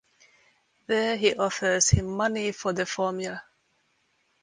There 0.87 1.15
he 1.15 1.35
offers 1.35 1.89
him 1.91 2.07
money 2.07 2.51
for 2.53 2.73
the 2.73 2.87
formula. 2.87 3.43